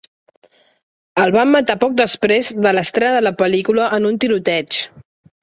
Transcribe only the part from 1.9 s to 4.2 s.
després de l'estrena de la pel·lícula en un